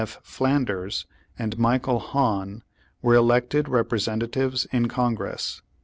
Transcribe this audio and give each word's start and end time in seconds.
Flanders 0.23 1.05
and 1.37 1.59
Michael 1.59 1.99
Hahn 1.99 2.63
were 3.03 3.13
elected 3.13 3.69
Representatives 3.69 4.65
in 4.71 4.87
Congress. 4.87 5.61